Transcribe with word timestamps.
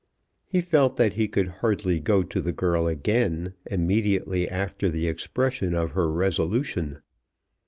He 0.47 0.61
felt 0.61 0.97
that 0.97 1.13
he 1.13 1.27
could 1.27 1.47
hardly 1.61 1.99
go 1.99 2.23
to 2.23 2.41
the 2.41 2.51
girl 2.51 2.87
again 2.87 3.53
immediately 3.67 4.49
after 4.49 4.89
the 4.89 5.07
expression 5.07 5.75
of 5.75 5.91
her 5.91 6.11
resolution. 6.11 7.01